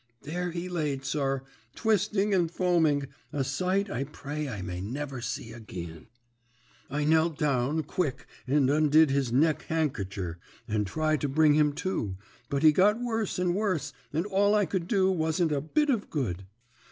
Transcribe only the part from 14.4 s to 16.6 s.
I could do wasn't a bit of good.